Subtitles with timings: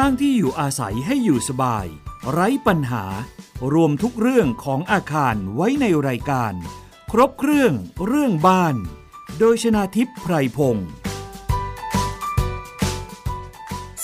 [0.00, 1.86] สร้างที่อยู่อาศัยให้อยู่สบาย
[2.30, 3.04] ไร้ปัญหา
[3.74, 6.52] รวมทุกเรื่องของอาคารไว้ในรายการ
[7.12, 7.72] ครบเครื่อง
[8.06, 8.74] เรื่องบ้าน
[9.38, 10.88] โดยชนาทิพย์ไพรพงศ์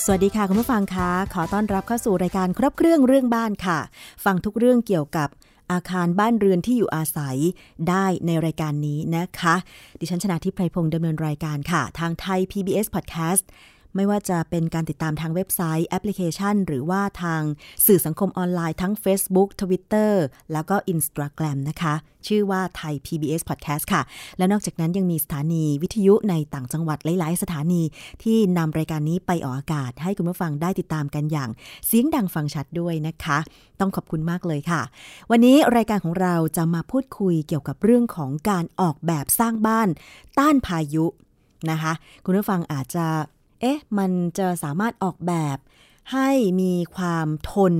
[0.05, 3.79] สวัสดีค่ะคุณผู้ฟังคะขอต้อนรับเข้าสู่รายการครบเครื่องเรื่องบ้านค่ะ
[4.25, 5.29] ฟังทุกเรื่องเกี่ยวกับ
[5.72, 7.36] อาคารบ้านเรือนที่อยู่อาศัย
[7.89, 9.54] ได้ในรายการนี้นะคะ
[10.00, 13.45] ดิฉันชนะทิพไพรพงศ์ดำเนินรายการค่ะ ทางไทย PBS Podcast
[13.96, 17.43] ไม่ว่าจะเป็นการติดตามทางเว็บไซต์แอปพลิเคชัน หรือว่าทาง
[17.87, 20.13] สื่อสังคมออนไลน์ทั้ง Facebook Twitter
[20.53, 21.95] แล้วก็ Instagram นะคะ
[22.29, 24.03] ชื่อว่าไทย PBS Podcast ค่ะ
[24.39, 27.83] และนอกจากนั้นยังมีสถานีวิทยุในต่างจังหวัดหลาย ๆ สถานี
[28.23, 31.50] ที่นำรายการนี้ไปออกอากาศ ให้คุณผู้ฟังได้ติดตามกันอย่าง
[31.86, 33.39] เสียงดังฟังชัดด้วยนะคะ
[33.81, 34.83] ต้องขอบคุณมากเลยค่ะ
[35.31, 39.88] วันนี้รายการของเราจะมาพูดคุยเกี่ยวกับเรื่องของการออกแบบสร้างบ้าน
[40.38, 41.06] ต้านพายุ
[41.70, 41.92] นะคะ
[42.25, 43.06] คุณผู้ฟังอาจจะ
[43.62, 45.58] เอ๊ะ มันจะสามารถออกแบบ
[46.12, 47.74] ให้มีความทน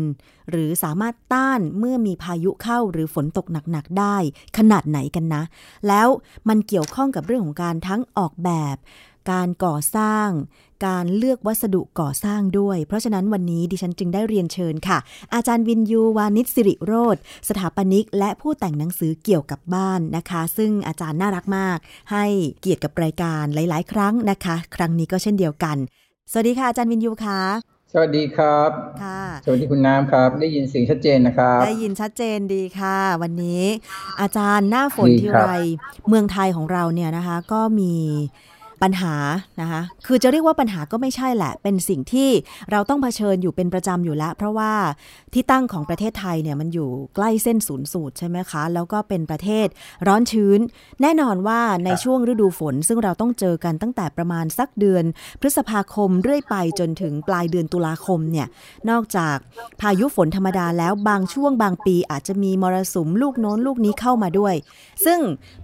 [0.51, 4.17] หรือสามารถต้านเมื่อมีพายุเข้าหรือฝนตกหนักๆได้
[4.59, 5.43] ขนาดไหนกันนะ
[5.89, 6.09] แล้ว
[6.49, 8.77] มันเกี่ยวข้องกับเรื่องของการทั้งออกแบบ
[9.31, 10.29] การก่อสร้าง
[10.87, 14.99] การเลือกวัสดุก่อสร้างด้วย เพราะฉะนั้นวันนี้ดิฉันจึงได้เรียนเชิญค่ะ
[15.35, 17.17] อาจารย์วินยูวานิชสิริโรธ
[17.49, 21.79] สถาปนิก และผู้แต่งหนังสือเกี่ยวกับบ้านนะคะ ซึ่งอาจารย์น่ารักมาก
[22.13, 22.25] ให้
[22.61, 25.77] เกียรติกับรายการหลาย ๆ ครั้งนะคะ ครั้งนี้ก็เช่นเดียวกัน
[26.31, 27.41] สวัสดีค่ะอาจารย์วินยูค่ะ
[27.93, 28.71] สวัสดีครับ
[29.03, 33.63] ค่ะสวัสดีคุณน้ำครับ ได้ยินเสียงชัดเจนนะครับ ได้ยินชัดเจนดีค่ะ วันนี้
[34.21, 35.47] อาจารย์หน้าฝนทีไร
[36.09, 37.95] เมืองไทยของเราเนี่ยนะคะ ก็มี
[38.83, 39.15] ปัญหา
[39.61, 42.31] นะคะ คือจะเรียกว่าปัญหาก็ไม่ใช่แหละ เป็นสิ่งที่
[42.71, 44.73] เราต้องเผชิญอยู่เป็นประจำอยู่แล้ว เพราะว่า
[45.35, 49.67] ที่ตั้งของประเทศไทยเนี่ยมันอยู่ใกล้เส้นศูนย์สูตรใช่ไหมคะ แล้วก็เป็นประเทศ
[50.07, 50.61] ร้อนชื้น
[51.03, 55.05] แน่นอนว่าในช่วงฤดูฝน ซึ่งเราต้องเจอกันตั้งแต่ประมาณสักเดือน
[55.41, 58.47] พฤษภาคมเรื่อยไปจนถึงปลายเดือนตุลาคมเนี่ย
[58.91, 59.37] นอกจาก
[59.81, 64.55] พายุฝนธรรมดาแล้วบางช่วงบางปีอาจจะมีมรสุมลูกโน้นลูกนี้เข้ามาด้วย
[65.05, 65.21] ซึ่ง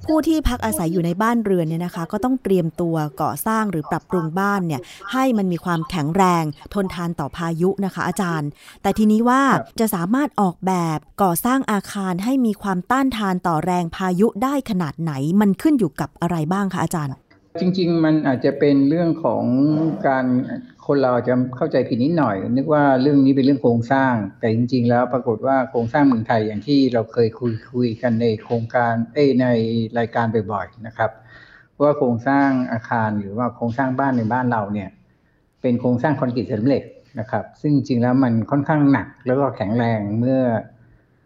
[0.07, 4.81] ผู้ที่พักอาศัยอยู่ในบ้านเรือนเนี่ยนะคะ ก็ต้องเตรียมตัวก่อสร้างหรือปรับปรุงบ้านเนี่ย
[5.13, 8.49] ให้มันมีความแข็งแรงทนทานต่อพายุนะคะ อาจารย์
[8.83, 9.43] แต่ทีนี้ว่า
[9.81, 17.15] จะสามารถออกแบบก่อสร้างอาคารให้มีความต้านทานต่อแรงพายุได้ขนาดไหน มันขึ้นอยู่กับอะไรบ้างคะอาจารย์
[17.61, 19.45] จริง ๆ มันอาจจะเป็นเรื่องของ
[20.09, 20.25] การ
[20.87, 29.47] คนเราจะเข้าใจผิดนิดหน่อย นึกว่าเรื่องนี้เป็นเรื่องโครงสร้าง แต่จริง ๆ แล้วปรากฏว่าโครงสร้างเมืองไทยอย่างที่เราเคยคุยคุยกันในโครงการเอ้ใน
[29.99, 31.11] รายการบ่อยๆนะครับ
[31.83, 34.89] ว่าโครงสร้างอาคารหรือว่าโครงสร้างบ้านในบ้านเราเนี่ย
[35.63, 36.83] เป็นโครงสร้างคอนกรีตสำเร็จ
[37.21, 40.41] นะครับ ซึ่งจริงแล้วมันค่อนข้างหนักแล้วก็แข็งแรงเมื่อ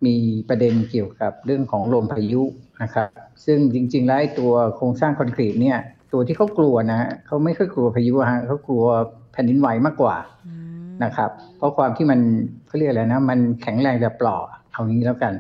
[0.07, 0.17] มี
[0.49, 2.43] ประเด็นเกี่ยวกับเรื่องของลมพายุ
[2.83, 3.09] นะครับ
[3.45, 5.79] ซึ่งจริงๆแล้วตัวโครงสร้างคอนกรีตเนี่ย
[6.13, 8.85] ตัวที่เขากลัวนะเขาไม่ค่อยกลัวพายุฮะเขากลัว
[9.33, 10.17] แผ่นดินไหวมากกว่า
[11.05, 12.21] นะครับ เพราะความที่มัน
[12.67, 14.37] เขาเรียกอะไรนะ มันแข็งแรงแต่ปลอ
[14.73, 15.33] เอางี้แล้วกัน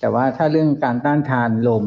[0.00, 1.84] แต่ว่าถ้าเรื่องการต้านทานลม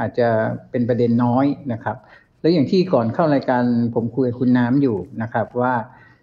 [0.00, 0.28] อาจจะ
[0.70, 1.96] เป็นประเด็นน้อยนะครับ
[2.40, 5.74] แล้วอย่างที่ก่อนเข้ารายการผมคุยกับคุณน้ำอยู่นะครับว่า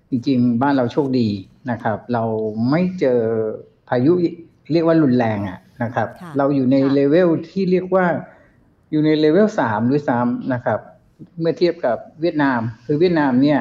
[0.09, 1.29] จริงๆ บ้านเราโชคดี
[1.71, 2.23] นะครับ เรา
[2.69, 3.19] ไม่เจอ
[3.89, 4.11] พายุ
[4.71, 8.05] เรียกว่ารุนแรงอะนะครับ เราอยู่ในเลเวลที่เรียกว่า
[8.91, 10.79] อยู่ในเลเวลสามด้วยซ้ำนะครับ
[11.39, 13.59] เมื่อเทียบกับเวียดนาม คือเวียดนามเนี่ย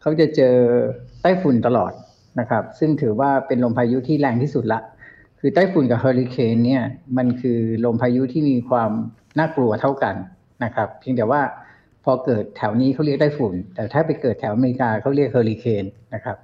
[0.00, 0.56] เขาจะเจอ
[1.22, 1.92] ไต้ฝุ่นตลอด
[2.40, 4.80] นะครับ ซึ่งถือว่าเป็นลมพายุที่แรงที่สุดละ
[5.40, 6.82] คือไต้ฝุ่นกับเฮอริเคนเนี่ย
[7.16, 8.90] มันคือลมพายุที่มีความ
[9.38, 10.14] น่ากลัวเท่ากัน
[10.64, 11.42] นะครับ เพียงแต่ว่า
[12.04, 15.84] พอเกิดแถวนี้เขาเรียกได้ฝุ่น แต่ถ้าไปเกิดแถวอเมริกาเขาเรียกเฮอริเคน
[16.14, 16.36] นะครับ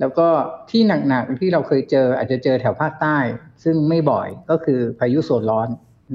[0.00, 0.28] แล้วก็
[0.70, 3.18] ที่หนักๆที่เราเคยเจออาจจะเจอแถวภาคใต้
[3.64, 5.68] ซึ่งไม่บ่อยก็คือพายุโซนร้อน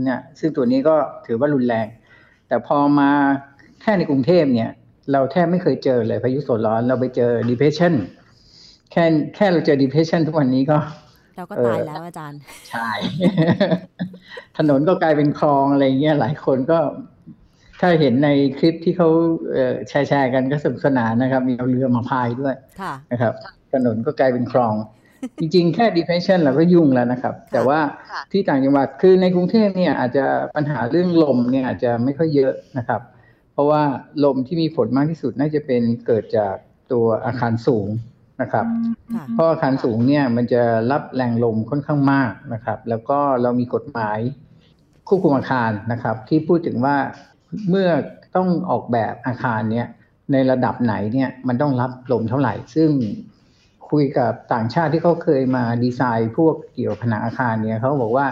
[0.06, 0.96] เนี่ยซึ่งตัวนี้ก็
[1.26, 1.88] ถือว่ารุนแรง
[2.48, 3.10] แต่พอมา
[3.82, 4.72] แค่ในกรุงเทพเนี่ย
[5.12, 7.94] เราแทบไม่เคยเจอเลยพายุโซนร้อน เราไปเจอ depression
[8.92, 9.06] แค่
[9.36, 10.78] แค่เราเจอ depression ทุกวันนี้ก็
[11.36, 12.90] เราก็ตายแล้วอาจารย์ ใช่
[14.58, 16.80] ถนนก็กลายเป็นคลองอะไรเงี้ยหลายคนก็
[17.80, 18.30] ถ้าเห็นใน
[18.60, 19.10] คลิปที่เขา
[19.88, 22.56] แชร์แชร์กันก็สนุกสนานนะครับ มีเอาเรือมาพายด้วย
[23.12, 23.34] นะครับ
[23.74, 24.76] ถนนก็กลายเป็นคลอง
[25.40, 27.80] จริงๆ แค่ depression เราก็ยุ่งแล้วนะครับ แต่ว่า
[28.32, 30.26] ที่ต่างจังหวัดคือในกรุงเทพเนี่ยอาจจะ
[30.56, 33.02] ปัญหาเรื่องลมเนี่ยอาจจะไม่ค่อยเยอะนะครับ
[33.54, 33.82] เพราะว่า
[34.24, 36.56] ลมที่มีผลมากที่สุดน่าจะเป็นเกิดจาก
[36.92, 37.88] ตัวอาคารสูง
[38.42, 38.66] นะครับ
[39.34, 40.62] เพราะอาคารสูงเนี่ยมันจะ
[40.92, 44.20] รับแรงลมค่อนข้างมากนะครับ แล้วก็เรามีกฎหมาย
[45.08, 46.98] ควบคุมอาคารนะครับ ที่พูดถึงว่า
[47.70, 47.90] เมื่อ
[48.36, 49.88] ต้องออกแบบอาคารเนี่ย
[50.32, 52.90] ในระดับไหนเนี่ยมันต้องรับลมเท่าไหร่ ซึ่ง
[53.90, 58.28] คุยกับต่างชาติที่เขาเคยมาดีไซน์พวกเกี่ยวผนังอาคารเนี่ยเขาบอกว่า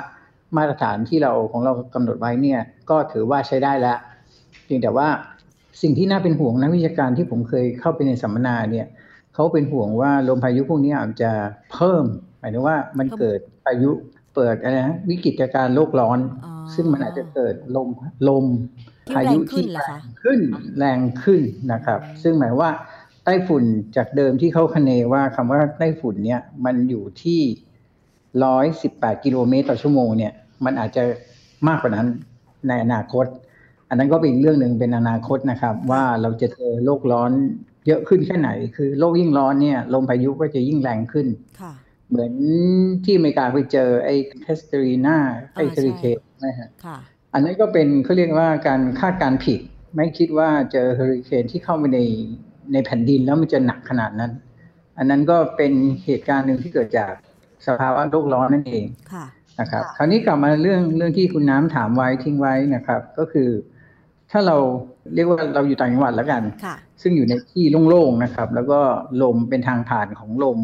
[0.58, 3.98] มาตรฐานที่เราของเรากำหนดไว้เนี่ยก็ถือว่าใช้ได้แล้ว
[4.66, 5.08] เพียงแต่ว่า
[5.82, 8.88] สิ่งที่น่าเป็นห่วงนักวิชาการที่ผมเคยเข้าไปในสัมมนาเนี่ย
[9.40, 11.32] เขเขาเป็นห่วงว่าลมพายุพวกนี้อาจจะ
[11.74, 12.06] เพิ่ม
[12.40, 13.92] หมายถึงว่ามันเกิดพายุ
[14.36, 16.20] เปิดอะไรนะวิกฤตการณ์โลกร้อน
[16.76, 17.90] ซึ่งมันอาจจะเกิดลม
[18.30, 18.46] ลม
[19.16, 20.40] พายุที่แรงขึ้น
[20.78, 21.42] แรงขึ้น
[21.72, 22.70] นะครับ ซึ่งหมายว่า
[23.24, 23.64] ไต้ฝุ่น
[23.98, 27.42] จากเดิมที่เขาคเนว่าคำว่าไต้ฝุ่นเนี่ยมันอยู่ที่
[28.44, 30.34] ร้อยสิบแปดกิโลเมตรต่อชั่วโมงเนี่ย
[30.66, 31.04] มันอาจจะ
[31.68, 32.08] มากกว่านั้น
[32.68, 33.26] ในอนาคต
[33.90, 37.32] อันนั้นก็เป็นเรื่องหนึ่งเป็นอนาคตนะครับ ว่าเราจะเจอโลกร้อน
[37.88, 41.28] เยอะขึ้นแค่ไหน คือโลกยิ่งร้อนเนี่ยลมพายุก็จะยิ่งแรงขึ้น
[42.10, 42.34] เหมือน
[43.06, 45.18] ที่อเมริกาไปเจอไอ้เทสเตอรีนา
[45.54, 46.70] ไอ้เฮอริเคนนะฮะ
[47.34, 49.60] อันนั้นก็เป็นเขาเรียกว่าการคาดการณ์ผิด
[49.96, 52.00] ไม่คิดว่าเจอเฮอริเคนที่เข้าไปใน
[52.74, 54.32] ในแผ่นดินแล้วมันจะหนักขนาดนั้น
[54.98, 55.74] อันนั้นก็เป็น
[56.06, 57.14] เหตุการณ์หนึ่งที่เกิดจาก
[57.68, 58.86] สภาวะโลกร้อนนั่นเอง
[59.60, 63.50] นะครับ คราวนี้กลับมาเรื่องเรื่องที่คุณน้ำถามไว้ทิ้งไว้นะครับ ก็คือ
[64.32, 64.58] ถ้าเรา
[65.16, 66.44] เรียกว่าเราอยู่ต่างจังหวัดแล้วกัน
[67.02, 68.80] ซึ่งอยู่ในที่โล่งๆนะครับ แล้วก็
[69.24, 70.60] ลมเป็นทางผ่านของลม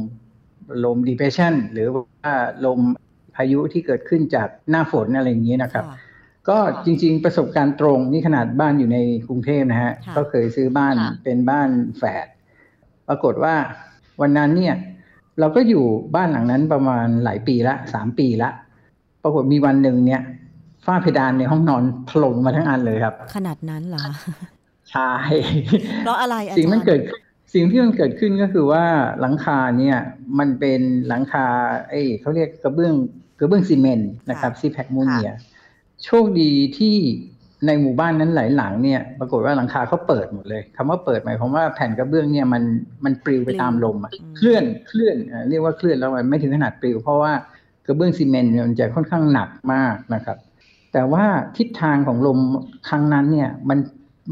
[0.86, 2.34] ลม depression หรือว่า
[2.66, 2.80] ลม
[3.36, 5.86] พายุที่เกิดขึ้นจากหน้าฝนอะไรอย่างนี้นะครับ
[6.50, 8.98] ก็จริง ๆ ประสบการณ์ตรงนี่ขนาดบ้านอยู่ใน
[9.28, 12.28] กรุงเทพนะฮะก็เคยซื้อบ้านเป็นบ้านแฝด
[13.08, 13.56] ปรากฏว่า
[14.22, 14.76] วันนั้นเนี่ย
[15.40, 18.50] เราก็อยู่บ้านหลังนั้นประมาณหลายปีละสามปีละ
[19.24, 20.22] ปรากฏมีวันหนึ่งเนี่ย
[20.86, 24.00] ฝ้าเพดานในห้องนอนถล่มมาทั้งอันเลยครับ ขนาดนั้นเหรอ
[24.92, 25.12] ใช่
[26.04, 27.00] เพราะอะไรสิ่งมันเกิด
[27.54, 28.84] สิ่งที่มันเกิดขึ้นก็คือว่า
[29.22, 29.98] หลังคาเนี่ย
[30.40, 31.46] มันเป็นหลังคา
[31.90, 32.94] เอ้เขาเรียกกระเบื้อง
[33.40, 35.34] กระเบื้องซีเมนต์นะครับซีแพคมูเนีย
[36.06, 36.96] โชคดีที่
[37.66, 42.64] ในหมู่บ้านนั้นหลายหลังเนี่ย ปรากฏว่าหลังคาเขาเปิดหมดเลยคำว่าเปิดหมายความว่าแผ่นกระเบื้องเนี่ยมัน
[43.06, 43.98] มันปลิวไปตามลม
[44.38, 45.16] เคลื่อนเคลื่อน
[45.50, 47.32] เรียกว่าเคลื่อนแล้วมันไม่ถึงขนาดปลิว เพราะว่า
[47.86, 50.38] กระเบื้องซีเมนต์มันจะค่อนข้างหนักมากนะครับ
[50.98, 51.26] แต่ว่า
[51.58, 52.40] ทิศทางของลม
[52.90, 53.80] ครั้งนั้นเนี่ยมัน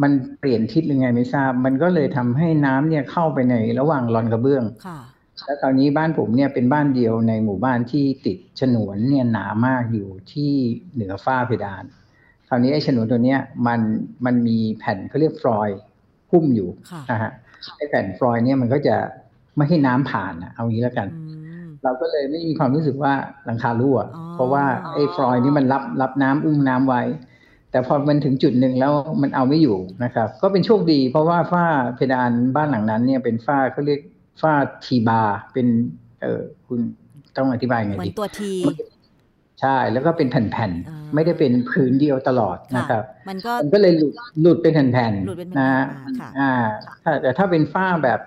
[0.01, 4.63] มันเปลี่ยนทิศหรือไงไม่ทราบ มันก็เลยทำให้น้ำเนี่ยเข้าไปในระหว่างรอนกระเบื้อง
[5.45, 10.51] แล้วตอนนี้บ้านผมเนี่ยเป็นบ้านเดียวในหมู่บ้านที่ติดฉนวนเนี่ยหนามากอยู่ที่
[10.93, 11.83] เหนือฝ้าเพดาน
[12.47, 13.79] คราวนี้ไอ้ฉนวนตัวเนี้ยมัน
[14.25, 15.69] มันมีแผ่นเขาเรียกฟลอย
[16.31, 16.69] หุ้มอยู่
[17.11, 17.31] นะฮะ
[17.77, 18.95] ไอ้แผ่นฟลอยเนี่ยมันก็จะ
[19.57, 21.07] ไม่ให้น้ำผ่านเอางี้แล้วกัน
[21.83, 23.13] เราก็เลยไม่มีความรู้สึกว่า
[23.45, 23.99] หลังคารั่ว
[24.35, 27.01] เพราะว่าไอ้ฟลอยนี่มันรับรับน้ำอุ้มน้ำไว้
[27.71, 28.91] แต่พอมันถึงจุดหนึ่งแล้ว
[29.21, 31.65] มันเอาไม่อยู่นะครับ ก็เป็นโชคดี เพราะว่าฝ้า
[31.95, 33.99] เพดานบ้านหลังนั้นเนี่ยเป็นฝ้าเขาเรียก
[34.41, 34.53] ฝ้า
[34.85, 35.21] ทีบา
[35.53, 35.67] เป็น
[36.21, 36.79] เออคุณ
[37.37, 38.53] ต้องอธิบายไงดีเหมือนตัวที
[39.61, 45.83] ใช่แล้วก็เป็นแผ่นๆ ไม่ได้เป็นผืนเดียวตลอดนะครับ มันก็มันก็เลยหลุดหลุดเป็นแผ่นๆนะ
[46.39, 46.51] อ่า
[47.03, 48.19] ถ้าแต่ถ้าเป็นฝ้าแบบ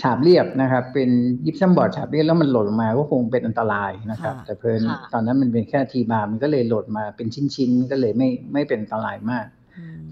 [0.00, 1.10] ฉาบเรียบนะครับ เป็น
[1.46, 4.80] ยิปซัมบอร์ดฉาบเรียบแล้วมันหล่นมาก็คงเป็นอันตรายนะครับ แต่เพลิน
[5.12, 9.46] ตอนนั้นมันเป็นแค่ทีบาร์มันก็เลยหล่นมาเป็นชิ้นๆก็เลยไม่ไม่เป็นอันตรายมาก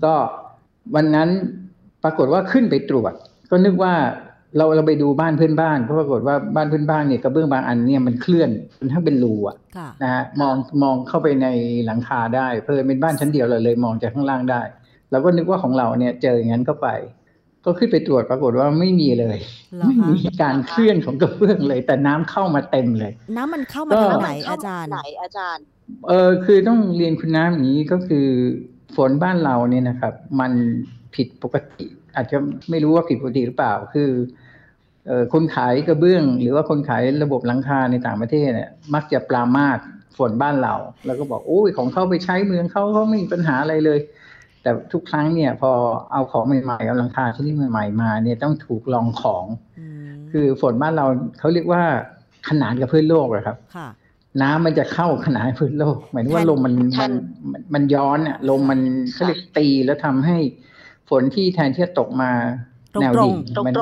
[0.05, 0.13] ก็
[0.95, 1.29] วันนั้น
[2.05, 3.13] ปรากฏว่าขึ้นไปตรวจ
[3.51, 3.95] ก็นึกว่า
[4.57, 8.51] เราเราไปดูบ้านเพื่อนบ้านก็ปรากฏว่าบ้านเพื่อนบ้านเนี่ยกระเบื้องบางอันเนี่ยมันเคลื่อน
[8.81, 9.57] มันทั้งเป็นรูอะ
[10.03, 11.47] นะฮะมองมองเข้าไปใน
[11.87, 14.63] หลังคาได้ เพลินเป็นบ้านชั้นเดียวเลยเลยมองจากข้างล่างได้
[15.11, 16.89] เราก็นึกว่าของเราเนี่ยเจออย่างนั้นก็ไป
[17.65, 19.39] ก็ขึ้นไปตรวจปรากฏว่าไม่มีเลย
[19.87, 25.65] ไม่มีการเคลื่อนของกระเบื้องเลย แต่น้ำเข้ามาเต็มเลย น้ำมันเข้ามาทางไหนอาจารย์ไหนอาจารย์
[26.09, 28.27] เออคือต้องเรียนคุณน้ำอย่างนี้ก็คือ
[28.97, 30.53] ฝนบ้านเราเนี่ยนะครับ มัน
[31.15, 31.87] ผิดปกติ
[32.17, 32.39] อาจจะ
[32.71, 34.11] ไม่รู้ว่าผิดปกติหรือเปล่า คือ
[35.07, 39.79] เออคนขายกระเบื้อง หรือว่าคนขายระบบหลังคาในต่างประเทศเนี่ยมักจะปรามาส
[40.19, 40.75] ฝนบ้านเรา
[41.07, 43.99] แล้วก็บอกโอ้ยของเขาไปใช้เมืองเขาเขาไม่มีปัญหาอะไรเลย
[44.63, 45.71] แต่ทุกครั้งเนี่ย พอ
[46.13, 49.45] เอาของใหม่ๆเอาหลังคาชนิดใหม่ๆมาเนี่ยต้องถูกลองของ
[50.31, 51.07] คือฝนบ้านเรา
[51.39, 51.83] เขาเรียกว่า
[52.49, 53.57] ขนานกับพื้นโลกเลยครับ
[54.43, 57.13] น้ำมันจะเข้าขนานพื้นโลก หมายถึงว่าลมมันมัน
[57.75, 58.81] มันย้อนอะลมมัน
[59.13, 60.37] เขาเรียกตีแล้วทำให้
[61.11, 62.31] ฝนที่แทนที่จะตกมา
[63.01, 63.37] แนวดิ่ง
[63.67, 63.75] มัน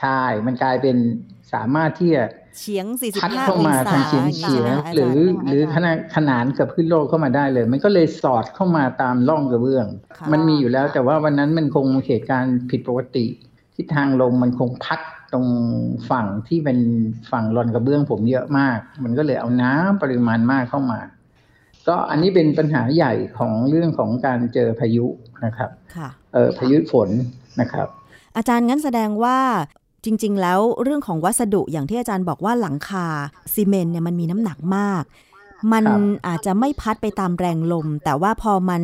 [0.00, 0.96] ใช่ มันกลายเป็น
[1.52, 2.24] สามารถที่จะ
[2.58, 5.16] เฉียง 45พัดเข้ามาทางเฉียงเฉียงหรือ
[5.46, 9.86] หรือขนาดขนานกับพื้นโลกเข้ามาได้เลย มันก็เลยสอดเข้ามาตามร่องกระเบื้อง
[10.32, 13.26] มันมีอยู่แล้วแต่ว่าวันนั้นมันคงเหตุการณ์ผิดปกติ
[13.74, 15.00] ที่ทางลมมันคงพัด
[15.32, 15.46] ตรง
[16.10, 16.78] ฝั่งที่เป็น
[17.30, 21.00] ฝั่งรอนกระเบื้องผมเยอะมาก มันก็เลยเอาน้ำปริมาณมากเข้ามา
[21.88, 25.06] ก็อันนี้เป็นปัญหาใหญ่ของเรื่องของการเจอพายุ
[25.44, 25.70] นะครับ
[26.34, 27.10] เออพายุฝน
[27.60, 27.88] นะครับ
[28.36, 29.38] อาจารย์งั้นแสดงว่า
[30.04, 33.06] จริง ๆ แล้วเรื่องของวัสดุอย่างที่อาจารย์บอกว่าหลังคา
[33.54, 35.04] ซีเมนต์เนี่ยมันมีน้ำหนักมาก
[35.72, 35.84] มัน
[36.26, 38.82] อาจจะไม่พัดไปตามแรงลม แต่ว่าพอมัน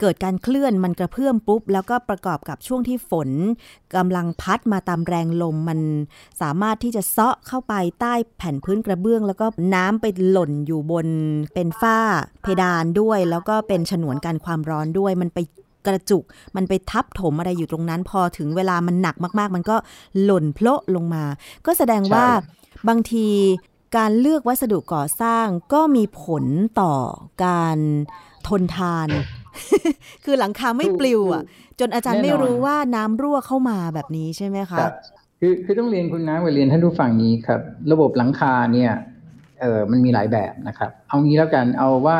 [0.00, 3.30] เกิดการเคลื่อนมันกระเพื่อมปุ๊บ แล้วก็ประกอบกับช่วงที่ฝน
[3.96, 5.80] กำลังพัดมาตามแรงลม มัน
[6.40, 11.06] สามารถที่จะเซาะเข้าไปใต้แผ่นพื้นกระเบื้อง แล้วก็น้ำไปหล่นอยู่บน
[11.54, 11.98] เป็นฝ้า
[12.42, 15.38] เพดานด้วย แล้วก็เป็นฉนวนการความร้อนด้วย มันไป
[15.86, 16.24] กระจุก
[16.56, 19.76] มันไปทับถมอะไรอยู่ตรงนั้น พอถึงเวลามันหนักมาก ๆ มันก็
[20.22, 21.24] หล่นโพละลงมา
[21.66, 22.26] ก็แสดงว่า
[22.88, 23.28] บางที
[23.96, 26.44] การเลือกวัสดุก่อสร้างก็มีผล
[26.80, 26.94] ต่อ
[27.44, 27.78] การ
[28.48, 29.08] ทนทาน
[30.24, 31.42] คือหลังคาไม่ปลิวอะ
[31.80, 34.78] จนอาจารย์ไม่รู้ว่าน้ำรั่วเข้ามาแบบนี้ใช่ไหมคะ
[35.40, 37.60] คือคือต้องเรียนคุณน้ำกับเรียนท่านผู้ฟังนี้ครับ
[37.92, 38.92] ระบบหลังคาเนี่ย
[39.60, 42.18] เออมันมีหลายแบบนะครับ เอางี้แล้วกันเอาว่า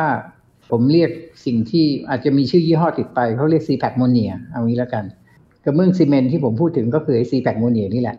[0.71, 1.11] ผมเรียก
[1.45, 5.03] สิ่งที่อาจจะมีชื่อยี่ห้อติดไปเขาเรียกซีแพคโมเนียเอางี้แล้วกัน
[5.63, 8.17] กระเบื้องซีเมนต์ที่ผมพูดถึงก็คือไอ้ซีแพคโมเนียนี่แหละ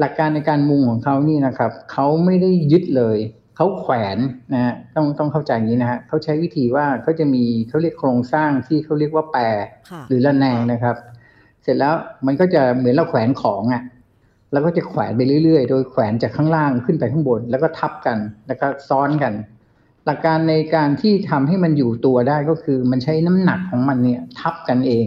[0.00, 3.18] หลักการในการมุงของเขานี่นะครับเขาไม่ได้ยึดเลย
[3.56, 4.18] เขาแขวน
[4.52, 9.42] นะฮะต้องต้องเข้าใจอย่างนี้นะฮะเขาใช้วิธีว่าเขาจะมีเขาเรียกโครงสร้างที่เขาเรียกว่าแปร
[10.08, 10.96] หรือระแนงนะครับ
[11.62, 11.94] เสร็จแล้ว
[12.26, 13.82] มันก็จะเหมือนเราแขวนของอะ
[14.52, 19.32] แล้วก็จะแขวนไปเรื่อยๆ โดยแขวนจากข้างล่างขึ้นไปข้างบน แล้วก็ทับกันแล้วก็ซ้อนกัน
[20.06, 25.06] หลักการในการที่ทำให้มันอยู่ตัวได้ก็คือ มันใช้น้ำหนักของมันเนี่ย ทับกันเอง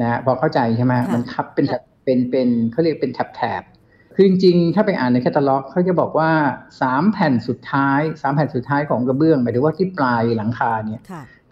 [0.00, 1.66] นะพอเข้าใจใช่ไหมมันทับเป็น
[2.04, 3.62] เป็นเป็นเขาเรียกเป็นแถบ
[4.14, 6.30] คือจริงๆถ้าไปอ่านในแคตตาล็อกเขาจะบอกว่า
[6.80, 11.02] สามแผ่นสุดท้ายสามแผ่นสุดท้ายของกระเบื้องหมายถึงว่าที่ปลายหลังคาเนี่ย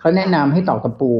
[0.00, 1.12] เขาแนะนำให้ตอกตะปู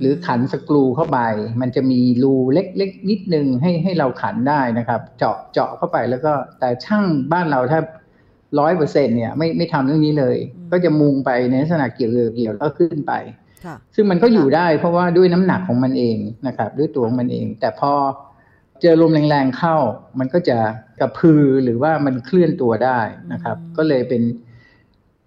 [0.00, 1.18] หรือขันสกรูเข้าไป
[1.60, 7.80] มันจะมีรูเล็กๆนิดนึงให้ให้เราขันได้นะครับ เจาะเจาะเข้าไปแล้วก็แต่ช่างบ้านเราถ้า
[8.58, 10.36] ร้อยเปอร์เซ็นเนี่ยไม่ไม่ทำเรื่องนี้เลย
[10.72, 13.12] ก็จะมุงไปในลักษณะเกี่ยวเกี่ยวแล้วขึ้นไป
[13.94, 16.16] ซึ่งมันก็อยู่ได้เพราะว่าด้วยน้ำหนักของมันเอง
[16.46, 17.92] นะครับ ด้วยตัวของมันเอง แต่พอ
[18.80, 19.76] เจอลมแรงๆเข้า
[20.18, 20.58] มันก็จะ
[21.00, 23.00] กระพือหรือว่ามันเคลื่อนตัวได้
[23.32, 24.22] นะครับ ก็เลยเป็น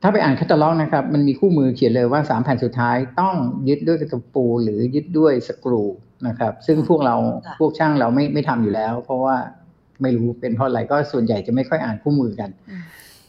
[0.01, 3.35] ถ้าไปอ่านคัตล็อกนะครับ มันมีคู่มือเขียนเลยว่าสามแผ่นสุดท้ายต้อง
[3.69, 5.83] ยึดด้วยตะปู หรือยึดด้วยสกรู
[6.27, 7.15] นะครับ ซึ่งพวกเรา
[7.59, 9.35] พวกช่างเราไม่ไม่ทำอยู่แล้ว เพราะว่า
[10.01, 12.49] ไม่รู้เป็นเพราะอะไรก็ส่วนใหญ่จะไม่ค่อยอ่านคู่มือกัน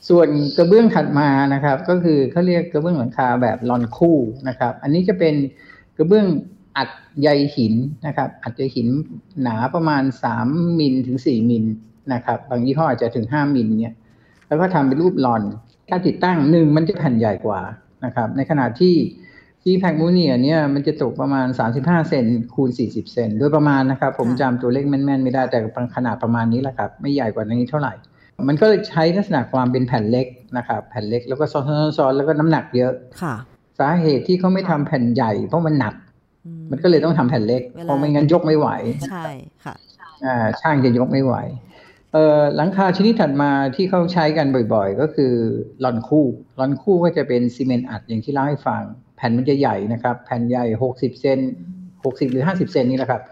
[0.09, 4.19] ส่วนกระเบื้องถัดมานะครับ ก็คือเขาเรียกกระเบื้องหลังคาแบบลอนคู่
[4.49, 5.35] นะครับ อันนี้จะเป็น
[5.97, 6.27] กระเบื้อง
[6.77, 6.91] อัด
[7.23, 7.75] ใยหิน
[8.07, 8.89] นะครับ อัดใยหิน
[9.43, 10.47] หนาประมาณสาม
[10.79, 11.65] มิลถึงสี่มิล
[12.13, 13.95] นะครับ บางยี่ห้ออาจจะถึงห้ามิลเนี่ย
[14.49, 15.43] แล้วก็ทำเป็นรูปลอน
[15.91, 17.61] การติดตั้งหนึ่งมันจะแผ่นใหญ่กว่า
[18.05, 18.95] นะครับ ในขณะที่
[19.63, 21.47] ที่แพคมูเนียเนี่ยมันจะตกประมาณ
[21.79, 25.59] 35 เซนคูณ 40 เซนโดยประมาณนะครับ ผมจำตัวเลขแม่นๆไม่ได้แต่
[25.97, 27.95] ขนาดประมาณนี้แหละครับ ไม่ใหญ่กว่านี้เท่าไหร่
[28.49, 30.27] มันก็เลยใช้ลักษณะความเป็นแผ่นเล็ก
[30.57, 33.35] นะครับแผ่นเล็กแล้วก็ซ้อนๆแล้วก็น้ำหนักเยอะค่ะ
[33.79, 35.95] สาเหตุที่เขาไม่ทำแผ่นใหญ่ เพราะมันหนัก
[36.71, 38.69] มันก็เลยต้องทำแผ่นเล็กเพราะไม่งั้นยกไม่ไหว
[39.11, 39.25] ใช่
[39.65, 39.75] ค่ะ
[40.25, 41.35] อ่าช่างจะยกไม่ไหว
[42.13, 45.33] เอ่อหลังคาชนิดถัดมาที่เขาใช้กันบ่อยๆ ก็คือ
[45.85, 46.27] ลอนคู่
[46.59, 48.83] ลอนคู่ก็จะเป็นซีเมนต์อัดอย่างที่เล่าให้ฟัง
[49.17, 51.39] แผ่นมันจะใหญ่นะครับ แผ่นใหญ่หกสิบเซน
[52.05, 53.23] หกสิบหรือห้าสิบเซนนี่แหละครับ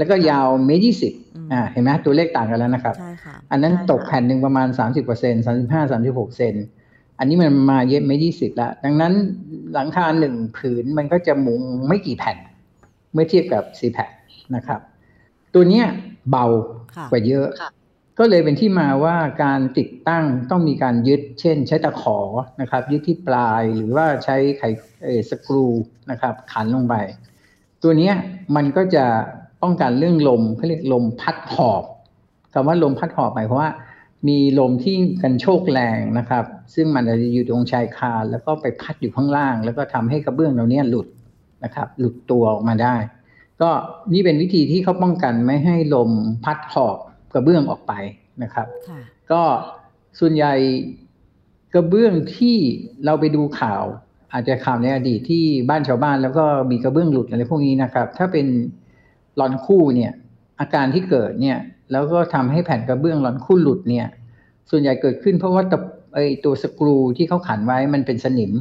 [0.00, 1.12] แล้วก็ยาวเมตรยี่สิบ
[1.52, 6.54] อ่าเห็นไหมตัวเลขต่างกันแล้วนะครับ ใช่ค่ะ อันนั้นตกแผ่นหนึ่งประมาณสามสิบเปอร์เซ็นสามสิบห้าสามสิบหกเซน
[7.18, 9.12] อันนี้มันมาเย็บไม่ยี่สิบละ ดังนั้น
[9.74, 12.38] หลังคาหนึ่งผืนมันก็จะมุงไม่กี่แผ่น
[13.12, 14.10] เมื่อเทียบกับ c p a c
[14.56, 14.80] นะครับ
[15.54, 15.82] ตัวนี้
[16.30, 16.46] เบา
[17.10, 17.48] กว่าเยอะ
[18.18, 22.18] ก็เลยเป็นที่มาว่าการติดตั้งต้องมีการยึด เช่น ใช้ตะขอ
[22.60, 24.62] นะครับ ยึดที่ปลายหรือว่าใช้ไข
[25.30, 25.66] สกรู
[26.10, 26.94] นะครับ ขันลงไป
[27.82, 28.10] ตัวนี้
[28.56, 29.06] มันก็จะ
[29.62, 31.84] ป้องกันเรื่องลมเขาเรียกลมพัดหอบ
[32.52, 33.70] คำว่าลมพัดหอบหมายความว่า
[34.28, 41.06] มีลมที่กันโชกแรงนะครับ ซึ่งมันจะอยู่ตรงชายคาแล้วก็ไปพัดอยู่ข้างล่าง แล้วก็ทำให้กระเบื้องเราเนี้ยหลุด
[41.64, 42.96] นะครับ หลุดตัวออกมาได้
[43.60, 43.70] ก็
[44.12, 46.10] นี่เป็นวิธีที่เขาป้องกันไม่ให้ลม
[46.44, 46.98] พัดหอบ
[47.32, 47.92] กระเบื้องออกไป
[48.42, 48.66] นะครับ
[49.30, 49.42] ก็
[50.18, 50.54] ส่วนใหญ่
[51.74, 52.56] กระเบื้องที่
[53.04, 53.84] เราไปดูข่าว
[54.32, 58.46] อาจจะข่าวในอดีตที่บ้านชาวบ้าน แล้วก็มีกระเบื้องหลุดอะไรพวกนี้นะครับ ถ้าเป็น
[58.79, 58.79] ห
[59.40, 60.12] ลอนคู่เนี่ย
[60.60, 61.58] อาการที่เกิดเนี่ย
[61.92, 64.06] แล้วก็ทำให้แผ่นกระเบื้องหลอนคู่หลุดเนี่ย
[64.70, 65.74] ส่วนใหญ่เกิดขึ้นเพราะว่าต
[66.14, 68.52] ไอตัวสกรูที่เขาขันไว้มันเป็นสนิม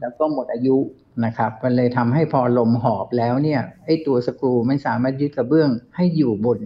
[0.00, 0.76] แล้วก็หมดอายุ
[1.24, 6.58] นะครับมันเลยทำให้พอลมหอบแล้วเนี่ยไอ้ตัวสกรูไม่สามารถยึดกระเบื้องให้อยู่บน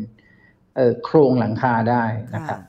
[1.05, 2.05] โครงหลังคาได้
[2.35, 2.61] นะครับ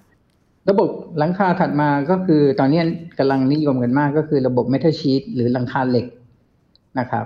[0.70, 2.82] ระบบหลังคาถัดมาก็คือตอนนี้
[3.20, 6.06] กำลังนิยมกันมากก็คือระบบเมทัลชีตหรือหลังคาเหล็ก
[7.00, 7.26] นะครับ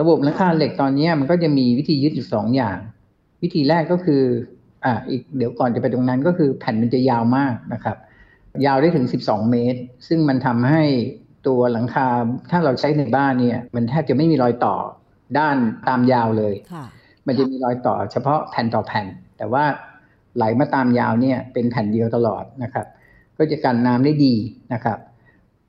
[0.00, 2.78] ระบบหลังคาเหล็กตอนนี้มันก็จะมีวิธียึดอยู่สองอย่าง
[3.42, 4.22] วิธีแรกก็คือ
[4.84, 7.96] อ่าอีกเดี๋ยวก่อนจะไปตรงนั้นก็คือแผ่นมันจะยาวมากนะครับ
[8.66, 10.84] ยาวได้ถึงสิบสองเมตร ซึ่งมันทำให้
[11.46, 12.06] ตัวหลังคา
[12.50, 14.74] ถ้าเราใช้ในบ้านเนี่ย มันแทบจะไม่มีรอยต่อ
[15.38, 15.56] ด้าน
[15.88, 16.54] ตามยาวเลย
[17.26, 19.06] มันจะมีรอยต่อเฉพาะแผ่นต่อแผ่น
[19.38, 19.64] แต่ว่า
[20.36, 22.86] ไหลมาตามยาวเนี่ยเป็นแผ่นเดียวตลอดนะครับ
[23.38, 24.34] ก็จะกันน้ำได้ดี
[24.72, 24.98] นะครับ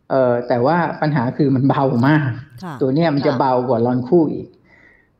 [0.09, 2.29] เอ่อแต่ว่าปัญหาคือมันเบามาก
[2.81, 4.47] ตัวเนี้ยมันจะเบากว่าลอนคู่อีก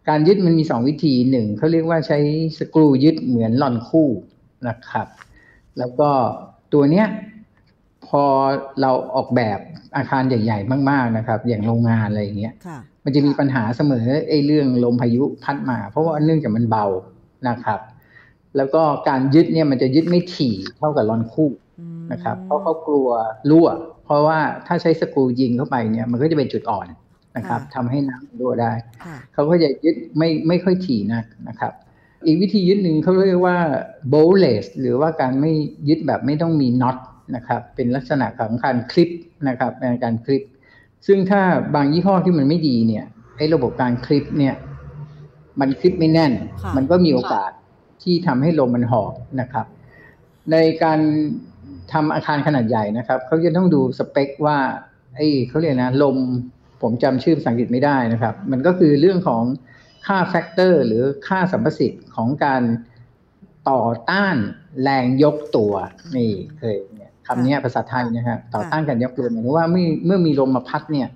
[0.10, 2.20] การยึดมันมีสองวิธีหนึ่งเขาเรียกว่าใช้
[2.60, 4.10] สกรูยึดเหมือนลอนคู่
[4.68, 5.08] นะครับ
[5.78, 6.10] แล้วก็
[6.74, 7.08] ตัวเนี้ย
[8.08, 8.24] พอ
[8.82, 9.60] เราออกแบบ
[9.98, 12.54] อาคารใหญ่ ๆ มาก ๆนะครับ อย่างโรงงานอะไรอย่างเงี้ย
[13.04, 16.86] มันจะมีปัญหาเสมอไอ้เรื่องลมพายุพัดมา เพราะว่าเนื่องจากมันเบา
[17.50, 17.80] นะครับ
[18.58, 21.50] แล้วก็การยึดเนี่ยมันจะยึดไม่ถี่เท่ากับรอนคู่
[22.12, 23.10] นะครับ เพราะเขากลัว
[23.50, 23.68] รั่ว
[24.10, 26.88] เพราะว่าถ้าใช้สกรูยิงเข้าไปเนี่ยมันก็จะเป็นจุดอ่อน
[27.38, 28.74] นะครับทำให้น้ำรั่วได้
[29.34, 31.74] เขาก็จะยึดไม่ไม่ค่อยถี่นักนะครับ
[32.26, 33.58] อีกวิธียึดหนึ่งเขาเรียกว่า
[34.14, 35.52] bowless หรือว่าการไม่
[35.90, 36.98] ยึดแบบไม่ต้องมีน็อต
[37.36, 39.10] นะครับเป็นลักษณะของการคลิป
[39.48, 40.44] นะครับในการคลิป
[41.08, 41.42] ซึ่งถ้า
[41.76, 43.06] บางยี่ห้อที่มันไม่ดีเนี่ย
[43.38, 44.56] ไอ้ระบบการคลิปเนี่ย
[45.60, 46.34] มันคลิปไม่แน่น
[46.78, 47.52] มันก็มีโอกาส
[48.04, 49.66] ที่ทำให้ลมมันหอบนะครับ
[50.52, 51.00] ในการ
[51.94, 54.58] ทำอาคารขนาดใหญ่นะครับเขาจะต้องดูสเปคว่า
[55.16, 56.18] ไอ้เขาเรียกนะลม
[56.82, 59.44] ผมจำชื่อภาษาอังกฤษไม่ได้นะครับ มันก็คือเรื่องของ
[60.08, 62.62] ค่าแฟกเตอร์หรือค่าสัมประสิทธิ์ของการ
[63.70, 64.36] ต่อต้าน
[64.84, 65.74] แรงยกตัว
[66.16, 71.08] นี่เคยเนี่ยคำนี้ภาษาไทยนะครับต่อต้านการยกตัวหมายถึงว่าเมื่อเมื่อมีลมมาพัดเนี่ย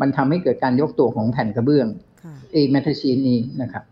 [0.00, 1.88] มันทำให้เกิดการยกตัวของแผ่นกระเบื้อง
[2.52, 3.84] เอเมทัลชีนนี้นะครับ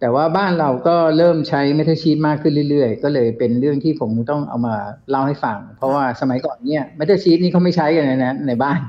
[0.00, 4.76] แต่ว่าบ้านเราก็เริ่มใช้เมทัลชีนมากขึ้นเรื่อยๆ ก็เลยเป็นเรื่องที่ผมต้องเอามา
[5.10, 8.80] เล่าให้ฟัง เพราะว่าสมัยก่อนเนี่ยเมทัลชีนนี่เขาไม่ใช้กันนะในบ้าน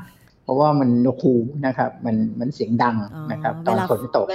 [0.44, 1.36] เพราะว่ามันนกคู
[1.66, 2.96] นะครับ มันมันเสียงดัง
[3.32, 4.28] นะครับ ตอนฝนตก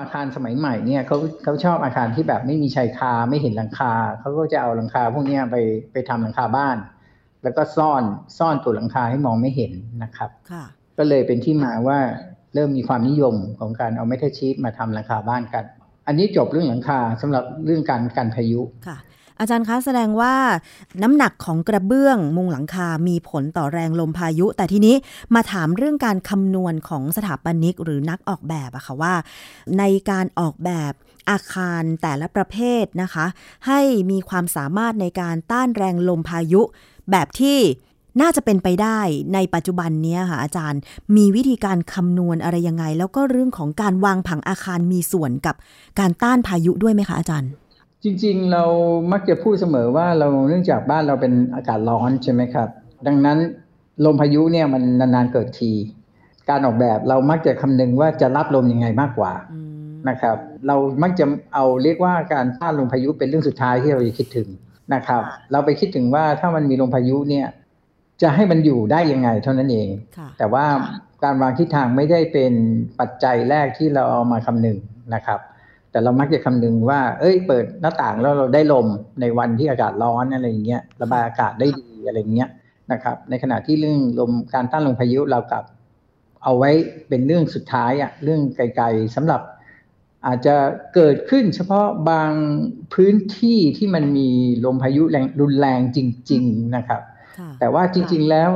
[0.00, 5.56] อาคารสมัยใหม่เนี่ยเขาเขาชอบอาคารที่แบบไม่มีชายคาไม่เห็นหลังคาเขาก็จะเอาหลังคาพวกนี้ไป
[5.92, 6.76] ไปทำหลังคาบ้าน
[7.42, 8.02] แล้วก็ซ่อน
[8.38, 10.30] ซ่อนตัวหลังคาให้มองไม่เห็นนะครับ
[10.98, 11.98] ก็เลยเป็นที่มาว่า
[12.54, 15.64] เริ่มมีความนิยมของการเอาเมทัลชีตมาทำหลังคาบ้านกัน
[16.06, 18.98] อันนี้จบเรื่องหลังคาสำหรับเรื่องการกันพายุค่ะ
[19.40, 20.34] อาจารย์คะแสดงว่า
[21.02, 24.94] น้ำหนักของกระเบื้องมุงหลังคา มีผลต่อแรงลมพายุ แต่ทีนี้
[25.34, 29.14] มาถามเรื่องการคำนวณของสถาปนิกหรือนักออกแบบอะค่ะว่า
[29.78, 30.92] ในการออกแบบ
[31.30, 33.26] อาคารแต่ละประเภทนะคะ
[33.66, 36.62] ให้มีความสามารถในการต้านแรงลมพายุ
[37.10, 37.58] แบบที่
[38.20, 38.98] น่าจะเป็นไปได้
[39.34, 40.80] ในปัจจุบันนี้ค่ะอาจารย์
[41.16, 45.54] มีวิธีการคำนวณอะไรยังไง แล้วก็เรื่องของการวางผังอาคารมีส่วนกับ
[46.00, 47.50] การต้านพายุด้วยไหมคะอาจารย์
[48.04, 48.64] จริงๆ เรา
[49.12, 52.68] มักจะพูดเสมอว่าเราเนื่องจากบ้านเราเป็นอากาศร้อนใช่ไหมครับ
[53.06, 53.38] ดังนั้น
[54.04, 55.72] ลมพายุเนี่ยมันนานๆเกิดที
[56.48, 59.32] การออกแบบเรามักจะคำนึงว่าจะรับลมยังไงมากกว่า
[60.08, 61.24] นะครับเรามักจะ
[61.54, 64.48] เอาเรียกว่าการต้านลมพายุเป็นเรื่องสุดท้ายที่เราจะคิดถึง
[64.94, 67.46] นะครับ เราไปคิดถึงว่าถ้ามันมีลมพายุเนี่ย
[68.22, 69.88] จะให้มันอยู่ได้ยังไงเท่านั้นเอง
[70.38, 70.64] แต่ว่า
[71.24, 72.52] การวางทิศทางไม่ได้เป็น
[73.00, 74.78] ปัจจัยแรกที่เราเอามาคำนึง
[75.14, 75.40] นะครับ
[75.90, 78.86] แต่เรามักจะคำนึงว่า เอ้ย เปิดหน้าต่างแล้วเราได้ลม
[79.20, 82.48] ในวันที่อากาศร้อนอะไรอย่างเงี้ยระบายอากาศได้ดีอะไรเงี้ย
[82.92, 85.64] นะครับ ในขณะที่เรื่องลมการต้านลมพายุเรากับ
[86.42, 86.70] เอาไว้
[87.08, 89.40] เป็นเรื่องสุดท้ายอะเรื่องไกลๆสำหรับ
[90.26, 90.54] อาจจะ
[90.94, 92.32] เกิดขึ้นเฉพาะบาง
[92.94, 94.28] พื้นที่ที่มันมี
[94.64, 95.98] ลมพายุแรงรุนแรงจ
[96.30, 97.02] ริง ๆ นะครับ
[97.60, 98.50] แต่ว่าจริง ๆแล้ว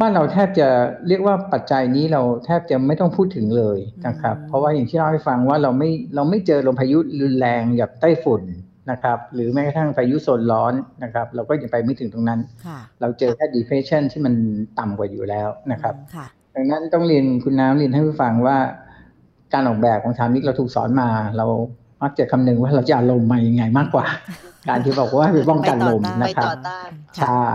[0.00, 0.68] บ้านเราแทบจะ
[1.08, 8.42] เรียกว่าปัจจัยนี้เราแทบจะไม่ต้องพูดถึงเลยนะครับ เพราะว่าอย่างที่เล่าให้ฟังว่าเราไม่เราไม่เจอลมพายุรุนแรงแบบไต้ฝุ่น
[8.90, 12.40] นะครับ หรือแม้กระทั่งพายุโซนร้อนนะครับ เราก็ยังไปไม่ถึงตรงนั้น
[13.00, 14.34] เราเจอแค่ depression ที่มัน
[14.78, 15.94] ต่ำกว่าอยู่แล้วนะครับ
[16.54, 18.56] ดังนั้นต้องเรียนคุณน้ำเรียนให้ผู้ฟังว่า
[19.52, 21.46] การออกแบบของสามิกเราถูกสอนมาเรา
[22.04, 24.06] มักจะคำนึงว่าเราจะลมมายังไงมากกว่า
[24.68, 26.48] การที่บอกว่าไปป้องกันลมนะครับ
[27.16, 27.46] ใช่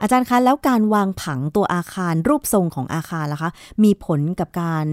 [0.00, 3.50] อาจารย์คะแล้วการวางผังตัวอาคารรูปทรงของอาคารล่ะคะ
[3.84, 4.86] มีผลกับการ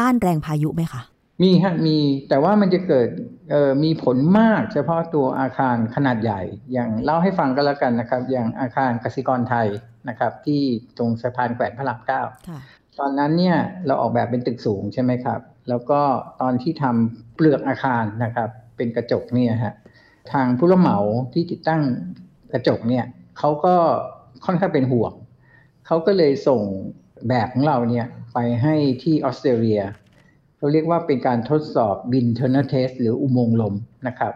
[0.00, 1.02] ต้านแรงพายุไหมคะ
[1.42, 3.08] มีฮะมีแต่ว่ามันจะเกิด
[3.84, 9.66] มีผลมากเฉพาะตัวอาคารขนาดใหญ่ อย่างเล่าให้ฟังก็แล้วกันนะครับ อย่างอาคารกสิกรไทย
[10.08, 10.62] นะครับ ที่
[10.98, 12.22] ตรงสะพานแขวนพระรามเก้า
[12.98, 16.00] ตอนนั้นเนี่ยเราออกแบบเป็นตึกสูงใช่ไหมครับ แล้วก็
[16.40, 19.74] ตอนที่ทำเปลือกอาคารนะครับ เป็นกระจกเนี่ยฮะ
[20.32, 20.98] ทางผู้รับเหมา
[21.32, 21.82] ที่ติดตั้ง
[22.52, 23.04] กระจกเนี่ย
[23.38, 23.74] เขาก็
[24.44, 25.12] ค่อนข้างเป็นห่วง
[25.86, 26.62] เขาก็เลยส่ง
[27.28, 29.80] แบบของเราเนี่ยไปให้ที่ออสเตรเลีย
[30.58, 33.74] เราเรียกว่าเป็นการทดสอบ wind tunnel test หรืออุโมงค์ลม
[34.06, 34.32] นะครับ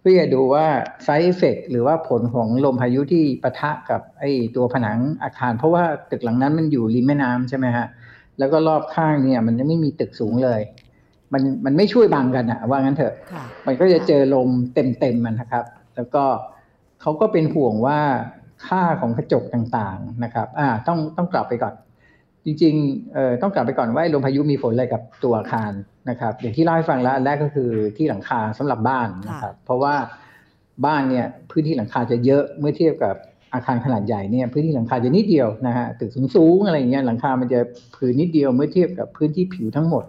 [0.00, 0.66] เพื่อจะดูว่า
[1.02, 4.24] ไซเอฟเฟกหรือว่าผลของลมพายุที่ปะทะกับไอ
[4.56, 7.86] ตัวผนังอาคาร เพราะว่าตึกหลังนั้นมันอยู่ริมแม่น้ำใช่ไหมฮะ
[8.38, 10.60] แล้วก็รอบข้างเนี่ย มันไม่มีตึกสูงเลย
[11.32, 13.14] มันมันไม่ช่วยบังกันอะว่างั้นเถอะ
[13.66, 15.64] มันก็จะเจอลมเต็มๆมันนะครับ
[15.96, 16.24] แล้วก็
[17.00, 18.00] เขาก็เป็นห่วงว่า
[18.66, 21.74] ค่าของกระจกต่างๆนะครับ อ่า ต้องต้องกลับไปก่อน
[22.44, 25.72] จริงๆเอ่อต้องกลับไปก่อนว่าลมพายุมีผลอะไรกับตัวอาคาร
[26.10, 29.94] นะครับอย่างที่เล่าให้ฟังแล้วอันแรกก็คือที่หลังคาสำหรับบ้านนะครับ เพราะว่า
[30.86, 33.14] บ้านเนี่ยพื้นที่หลังคาจะเยอะเมื่อเทียบกับ
[33.54, 37.60] อาคารขนาดใหญ่เนี่ยพื้นที่หลังคาจะนิดเดียวนะฮะตึกสูงๆอะไรอย่างเงี้ยหลังคามันจะ
[37.96, 40.04] ผืนนิดเดียวเมื่อเทียบกับพื้นที่ผิวทั้งหมด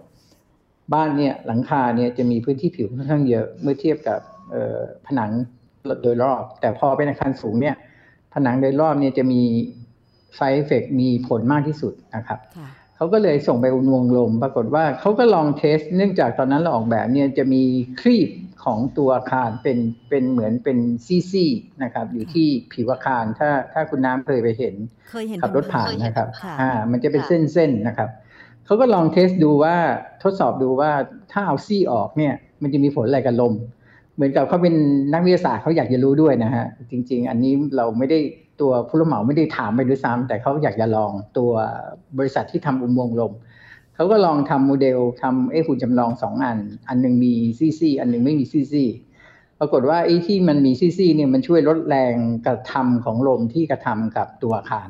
[0.94, 4.20] บ้านเนี่ยหลังคาเนี่ยจะมีพื้นที่ผิวค่อนข้างเยอะเมื่อเทียบกับ
[5.06, 5.30] ผนัง
[6.02, 7.76] โดยรอบ แต่พอเป็นอาคารสูงเนี่ย
[8.34, 9.42] ผนังโดยรอบเนี่ยจะมี
[10.34, 12.38] side effect มีผลมากที่สุดนะครับ
[12.96, 17.62] เขาก็เลยส่งไปอุณวงลม ปรากฏว่าเขาก็ลองเทส เนื่องจากตอนนั้นเราออกแบบเนี่ยจะมี
[18.00, 18.28] ครีบ
[18.66, 24.74] ของตัวอาคารเป็นเป็นเหมือนเป็นซี่ๆนะครับ อยู่ที่ผิวอาคารถ้าถ้าคุณน้ำเคยไปเห็น
[25.42, 26.28] ขับรถผ่านนะครับ
[26.60, 28.08] อ่ามันจะเป็นเส้นๆนะครับ
[28.66, 29.76] เขาก็ลองเทสดูว่า
[30.22, 30.90] ทดสอบดูว่า
[31.32, 33.54] ถ้าเอาซี่ออกเนี่ย มันจะมีผลอะไรกับลม
[34.14, 34.74] เหมือนกับเขาเป็น
[35.12, 38.18] นักวิทยาศาสตร์เขาอยากจะรู้ด้วยนะฮะจริง ๆ อันนี้เราไม่ได้
[38.60, 41.50] ตัวผู้รับเหมาไม่ได้ถามไปด้วยซ้ำแต่เขาอยากจะลองตัว
[42.18, 43.32] บริษัทที่ทำอุโมงค์ลม
[43.96, 48.84] เขาก็ลองทำโมเดลทำเอหุ่นจำลองสองอัน อันหนึ่งมีซี่ๆ อันหนึ่งไม่มีซี่ๆ
[49.58, 52.14] ปรากฏว่าไอ้ที่มันมีซี่ๆ เนี่ยมันช่วยลดแรง
[52.46, 54.88] กระทำของลมที่กระทำกับตัวอาคาร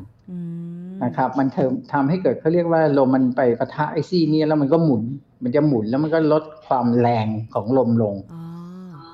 [1.05, 1.57] นะครับ มันเท
[1.92, 5.03] ทำให้เกิดเขาเรียกว่าลมมันไปปะทะไอ้ซี่นี่แล้วมันก็หมุน
[5.42, 8.14] มันจะหมุนแล้วมันก็ลดความแรงของลมลง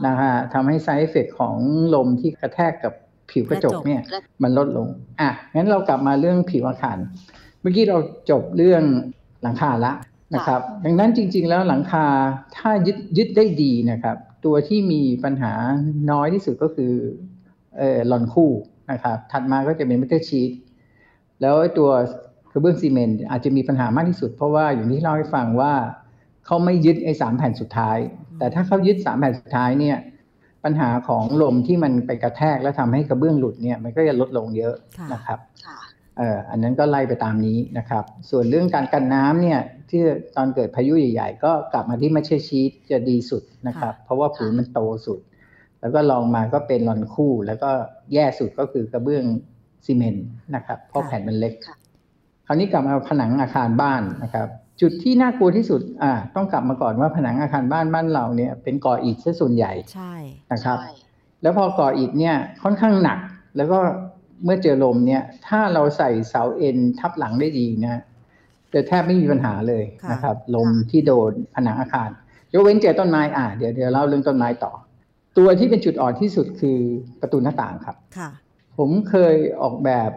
[0.07, 1.57] นะฮะทำให้ side effect ของ
[1.95, 2.93] ลมที่กระแทกกับ
[3.31, 4.03] ผิวกระจกเนี่ย
[4.43, 4.89] มันลดลง
[5.21, 6.99] อะงั้นเรากลับมาเรื่องผิวอาคาร
[7.61, 7.99] เมื่อกี้เรา
[8.31, 8.83] จบเรื่อง
[9.43, 9.93] หลังคาละ
[10.35, 12.07] นะครับ ดังนั้นจริง ๆ แล้วหลังคา
[12.57, 15.53] ถ้ายึดยึดได้ดีนะครับ ตัวที่มีปัญหา
[16.11, 16.93] น้อยที่สุดก็คือ
[17.79, 18.51] เออลอนคู่
[18.93, 20.51] นะครับ ถัดมาก็จะเป็น metal sheet
[21.41, 21.91] แล้วตัว
[22.53, 25.73] กระเบื้องซีเมนต์อาจจะมีปัญหามากที่สุด เพราะว่าอย่างที่เล่าให้ฟังว่า
[26.47, 27.99] เขาไม่ยึดไอ้สามแผ่นสุดท้าย
[28.39, 29.97] แต่ถ้าเขายึดสามแผ่นสุดท้ายเนี่ย
[30.65, 34.75] ปัญหาของลมที่มันไปกระแทกแล้วทำให้กระเบื้องหลุดเนี่ยมันก็จะลดลงเยอะ
[35.13, 35.39] นะครับ
[35.92, 40.03] เอ่ออันนั้นก็ไล่ไปตามนี้นะครับ ส่วนเรื่องการกันน้ำเนี่ยที่
[40.37, 45.21] ตอนเกิดพายุใหญ่ ๆ ก็กลับมาที่มัชเชชีตจะดีสุดนะครับ เพราะว่าผืนมันโตสุด
[45.81, 47.71] แล้วก็ลองมาก็เป็นลอนคู่ แล้วก็
[48.13, 49.25] แย่สุดก็คือกระเบื้อง
[49.85, 51.55] ซีเมนต์นะครับ เพราะแผ่นมันเล็ก
[52.47, 54.49] คราวนี้กลับมาผนังอาคารบ้านนะครับ
[54.81, 60.15] จุดที่น่ากลัวที่สุดอ่าต้องกลับมาก่อนว่าผนังอาคารบ้านบ้านเราเนี่ยเป็นก่ออิฐซะส่วนใหญ่ใช่
[60.53, 60.79] นะครับ
[61.43, 63.19] แล้วพอก่ออิฐเนี่ยค่อนข้างหนัก
[63.57, 63.79] แล้วก็
[64.45, 68.03] เมื่อเจอลมเนี่ย ถ้าเราใส่เสาเอ็นทับหลังได้ดีนะ
[68.75, 72.11] จะแทบไม่มีปัญหาเลยนะครับ ลมที่โดนผนังอาคาร
[72.53, 74.73] ยกเว้นเจอต้นไม้อ่าเดี๋ยวเดี๋ยวเล่าเรื่องต้นไม้ต่อ
[75.39, 76.79] ตัวที่เป็นจุดอ่อนที่สุดคือ
[77.21, 78.31] ประตูหน้าต่างครับค่ะ
[78.79, 80.11] ผมเคยออกแบบ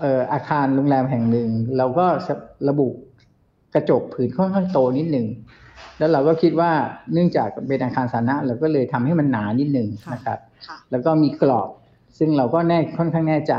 [0.00, 2.06] เอ่ออาคารโรงแรมแห่งหนึ่ง เราก็
[2.68, 2.88] ระบุ
[3.74, 5.26] กระจกผืนค่อนข้างโตนิดหนึ่ง
[5.98, 6.70] แล้วเราก็คิดว่า
[7.12, 10.38] เนื่องจากเป็นอาคารสาธารณะเราก็เลยทำให้มันหนานิดหนึ่งนะครับ
[10.90, 11.68] แล้วก็มีกรอบ
[12.18, 13.54] ซึ่งเราก็แน่ค่อนข้างแน่ใจ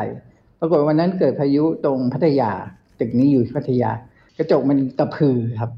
[0.59, 2.51] ปรากฏวันนั้นเกิดพายุตรงพัทยา
[2.99, 3.91] ตึกนี้อยู่พัทยา
[4.37, 5.71] กระจกมันกระพือครับ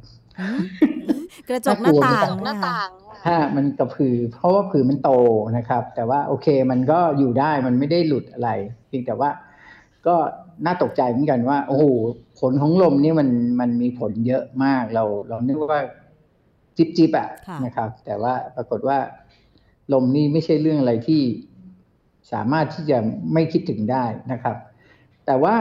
[1.49, 2.89] กระจกหน้าต่างหน้าต่าง
[3.27, 5.11] ฮะมันกระพือ เพราะว่าผืนมันโต
[5.57, 8.49] นะครับ แต่ว่าโอเคมันก็อยู่ได้มันไม่ได้หลุดอะไร
[8.87, 9.29] เพียงแต่ว่า
[10.07, 10.15] ก็
[10.65, 11.85] น่าตกใจเหมือนกันว่า โอ้โห
[12.39, 15.81] ผลของลมนี่มันมันมีผลเยอะมากเรา เรานึกว่า
[16.77, 17.29] จิบจิบอะ
[17.65, 18.97] นะครับ แต่ว่าปรากฏว่า
[19.93, 21.21] ลมนี่ไม่ใช่เรื่องอะไรที่
[22.33, 22.97] สามารถที่จะ
[23.33, 24.55] ไม่คิดถึงได้นะครับ
[25.25, 25.55] แต่ว่า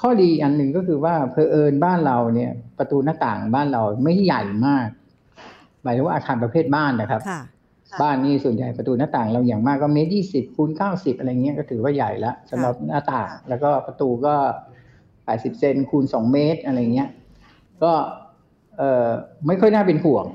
[0.00, 4.88] ข้อดีอันหนึ่งก็คือว่าเพอเอิญบ้านเราเนี่ยประตูหน้าต่างบ้านเราไม่ใหญ่มาก
[5.82, 7.22] หมายถึงว่าอาคารประเภทบ้านนะครับ
[8.02, 14.34] บ้านนี่ส่วนใหญ่ประตูหน้าต่างเราอย่างมากก็เมตรยี่สิบคูณเก้าสิบอะไรเงี้ยก็ถือว่าใหญ่แล้วสำหรับหน้าต่าง แล้วก็ประตูก็
[15.24, 17.08] แปดสิบเซนคูณสองเมตรอะไรเงี้ย
[17.82, 17.92] ก็
[18.76, 19.08] เอ่อ
[19.46, 20.26] ไม่ค่อยน่าเป็นห่วง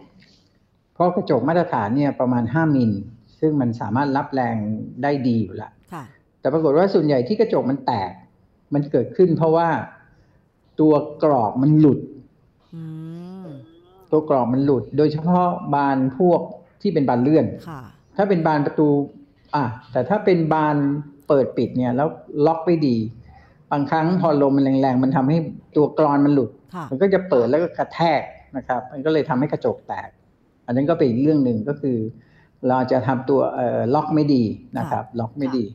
[0.93, 2.91] เพราะกระจกมาตรฐานเนี่ยประมาณห้ามิล
[3.39, 4.55] ซึ่งมันสามารถรับแรง
[5.03, 5.69] ได้ดีอยู่ละ
[6.39, 8.11] แต่ปรากฏว่าส่วนใหญ่ที่กระจกมันแตก
[8.73, 9.69] มันเกิดขึ้นเพราะว่า
[10.79, 11.99] ตัวกรอบมันหลุด
[14.11, 16.41] ตัวกรอบมันหลุด โดยเฉพาะบานพวก
[16.81, 17.45] ที่เป็นบานเลื่อน
[18.17, 18.87] ถ้าเป็นบานประตู
[19.55, 20.77] อะแต่ถ้าเป็นบาน
[21.27, 22.07] เปิดปิดเนี่ย แล้ว
[22.45, 22.97] ล็อกไม่ดี
[23.71, 25.37] บางครั้งพอลมมันแรงๆ มันทำให้
[25.75, 26.51] ตัวกรอนมันหลุด
[26.91, 28.21] มันก็จะเปิดแล้วก็กระแทก
[28.57, 30.09] นะครับ มันก็เลยทำให้กระจกแตก
[30.65, 31.97] อันนั้นก็เป็นอีกเรื่องหนึ่งก็คือ
[32.67, 34.43] เราจะทำตัวเอ่อล็อกไม่ดี
[34.77, 35.65] นะครับ ล็อกไม่ดี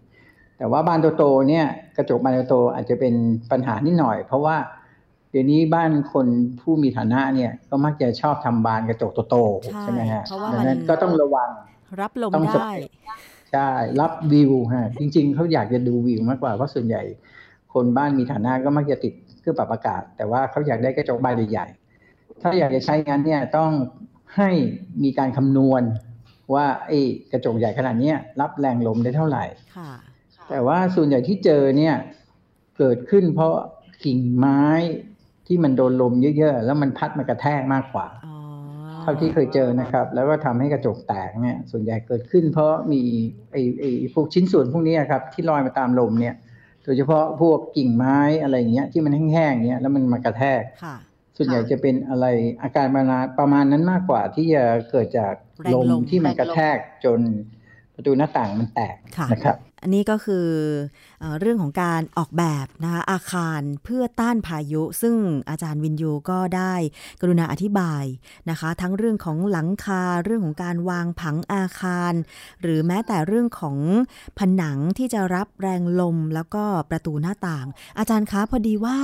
[0.63, 3.15] แต่ว่าบานโตๆเนี่ยกระจกบานโตอาจจะเป็น
[3.51, 4.57] ปัญหานิดหน่อย เพราะว่า
[5.31, 6.27] เดี๋ยวนี้บ้านคน
[6.61, 11.51] ผู้มีฐานะเนี่ยก็มักจะชอบทำบานกระจกโตๆใช่ไหมฮะดังนั้นก็ต้องระวัง
[12.01, 12.71] รับลมได้
[13.53, 13.71] ใช่
[14.01, 17.03] รับวิวฮะจริง ๆเขาอยากจะดูวิวมากกว่าเพราะส่วนใหญ่
[17.75, 23.71] คนบ้านมีฐานะก็มักจะติดเครื่องปรับอากาศ แต่ว่าเขาอยากได้กระจกบานใหญ่ๆถ้าอยากจะใช้งานเนี่ยต้อง
[24.37, 24.51] ให้
[25.03, 25.83] มีการคำนวณ
[26.55, 27.01] ว่าไอ้
[27.33, 29.45] กระจกใหญ่ขนาดนี้รับแรงลมได้เท่าไหร่
[30.49, 31.95] แต่ว่าส่วนใหญ่ที่เจอเนี่ย
[32.79, 33.55] เกิดขึ้นเพราะ
[34.05, 34.63] กิ่งไม้
[35.47, 38.07] ที่มันโดนลมเยอะๆ แล้วมันพัดมากระแทกมากกว่า
[39.03, 43.01] เท่าที่เคยเจอนะครับ แล้วก็ทำให้กระจกแตกเนี่ย ส่วนใหญ่เกิดขึ้นเพราะมี
[43.53, 46.35] ไอ้ไอ้พวกชิ้นส่วนพวกนี้ครับที่ลอยมาตามลมเนี่ย
[46.85, 50.63] โดยเฉพาะพวกกิ่งไม้อะไรเงี้ยที่มันแห้งๆเงี้ยแล้วมันมากระแทก
[51.37, 52.27] ส่วนใหญ่จะเป็นอะไร
[52.63, 55.35] อาการประมาณประมาณนั้นมากกว่าที่จะเกิดจาก
[55.75, 57.21] ลมที่มันกระแทกจน
[57.95, 58.97] ประตูหน้าต่างมันแตก
[59.33, 60.47] นะครับ อันนี้ก็คือ
[61.21, 65.17] เออเรื่องของการออกแบบนะคะอาคารเพื่อต้านพายุ ซึ่ง
[65.51, 66.75] อาจารย์วินยูก็ได้
[67.21, 68.05] กรุณาอธิบาย
[68.51, 72.13] นะคะ ทั้งเรื่องของหลังคาเรื่องของการวางผังอาคาร
[72.63, 73.77] หรือแม้แต่เรื่องของ
[74.39, 77.67] ผนังที่จะรับแรงลมแล้วก็ประตูหน้าต่าง
[77.99, 78.97] อาจารย์คะพอดีว่า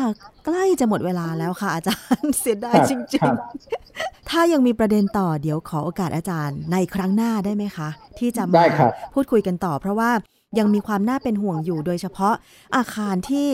[0.44, 7.88] ใกล้จะหมดเวลาแล้วค่ะ อาจารย์เสียดายครับจริครังบๆถ้ายังมีประเด็นต่อเดี๋ยวขอโอกาสอาจารย์ในครั้งหน้าได้ไหมคะ
[8.18, 10.10] ที่จะได้มาครับพูดคุยกันต่อ เพราะว่า
[10.58, 12.34] ยังมีความน่าเป็นห่วงอยู่โดยเฉพาะ
[12.76, 13.48] อาคารที่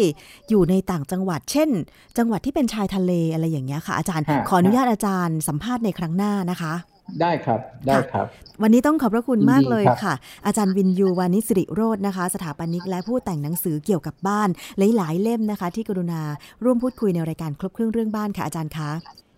[0.49, 1.71] อยู่ในต่างจังหวัด เช่น
[2.19, 6.75] จังหวัดที่เป็นชายทะเลอะไรอย่างเงี้ยค่ะ อาจารย์ฮะขออนุญาตอาจารย์สัมภาษณ์ในครั้งหน้านะคะ
[7.21, 8.27] ได้ครับได้ครับ
[8.63, 10.15] วันนี้ต้องขอบพระคุณยินดีมากเลยครับค่ะ
[10.47, 14.49] อาจารย์วินยูวานิสิริโรจน์นะคะ สถาปนิกและผู้แต่งหนังสือเกี่ยวกับบ้าน
[14.97, 16.23] หลายๆเล่มนะคะ ที่กรุณา
[16.65, 18.91] ร่วมพูดคุยในรายการครบเครื่องเรื่องบ้านค่ะอาจารย์คะ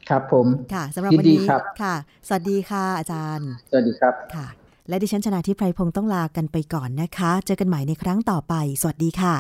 [0.09, 1.95] ครับผม ค่ะสำหรับยินวันดีนี้ครับค่ะ
[2.27, 9.35] สวัสดีค่ะ อาจารย์ สวัสดีครับ ค่ะ และดิฉันชนะทิพไพรพงศ์ต้องลากันไปก่อนนะคะ เจอกันใหม่ในครั้งต่อไป สวัสดีค่ะ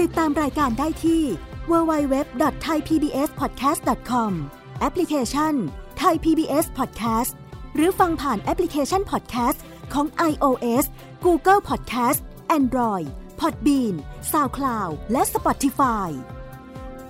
[0.00, 1.22] ติดตามรายการได้ที่
[1.70, 4.32] www.thaipbspodcast.com
[4.80, 5.54] แอปพลิเคชัน
[6.02, 7.32] Thai PBS Podcast
[7.76, 9.58] หรือฟังผ่านแอปพลิเคชัน Podcast
[9.92, 10.84] ของ iOS
[11.24, 12.20] Google Podcast
[12.58, 13.06] Android
[13.40, 13.94] Podbean
[14.32, 16.08] SoundCloud และ Spotify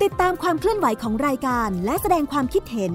[0.02, 2.94] ติดตามความเคลื่อนไหวของรายการและแสดงความคิดเห็น